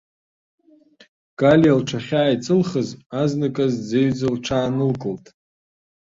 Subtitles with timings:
[1.39, 2.89] Галиа лҽахьааиҵылхыз,
[3.21, 5.25] азныказ дӡеҩӡа лҽаанылкылт.